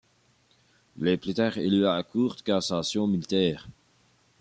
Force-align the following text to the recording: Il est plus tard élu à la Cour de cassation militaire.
Il 0.97 1.07
est 1.07 1.17
plus 1.17 1.35
tard 1.35 1.59
élu 1.59 1.85
à 1.85 1.93
la 1.93 2.01
Cour 2.01 2.33
de 2.35 2.41
cassation 2.41 3.05
militaire. 3.05 3.67